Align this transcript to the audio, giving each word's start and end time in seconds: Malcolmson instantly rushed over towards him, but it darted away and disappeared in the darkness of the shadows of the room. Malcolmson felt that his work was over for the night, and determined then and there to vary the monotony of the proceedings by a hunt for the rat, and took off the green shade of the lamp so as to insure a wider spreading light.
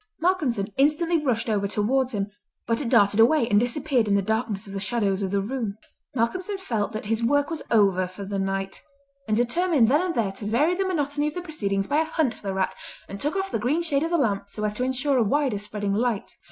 Malcolmson 0.19 0.73
instantly 0.79 1.23
rushed 1.23 1.47
over 1.47 1.67
towards 1.67 2.11
him, 2.11 2.31
but 2.65 2.81
it 2.81 2.89
darted 2.89 3.19
away 3.19 3.47
and 3.47 3.59
disappeared 3.59 4.07
in 4.07 4.15
the 4.15 4.21
darkness 4.23 4.65
of 4.65 4.73
the 4.73 4.79
shadows 4.79 5.21
of 5.21 5.29
the 5.29 5.41
room. 5.43 5.77
Malcolmson 6.15 6.57
felt 6.57 6.91
that 6.91 7.05
his 7.05 7.21
work 7.21 7.51
was 7.51 7.61
over 7.69 8.07
for 8.07 8.25
the 8.25 8.39
night, 8.39 8.81
and 9.27 9.37
determined 9.37 9.89
then 9.89 10.01
and 10.01 10.15
there 10.15 10.31
to 10.31 10.45
vary 10.47 10.73
the 10.73 10.87
monotony 10.87 11.27
of 11.27 11.35
the 11.35 11.41
proceedings 11.43 11.85
by 11.85 11.97
a 12.01 12.03
hunt 12.05 12.33
for 12.33 12.41
the 12.47 12.51
rat, 12.55 12.73
and 13.07 13.21
took 13.21 13.35
off 13.35 13.51
the 13.51 13.59
green 13.59 13.83
shade 13.83 14.01
of 14.01 14.09
the 14.09 14.17
lamp 14.17 14.45
so 14.49 14.63
as 14.63 14.73
to 14.73 14.83
insure 14.83 15.19
a 15.19 15.23
wider 15.23 15.59
spreading 15.59 15.93
light. 15.93 16.33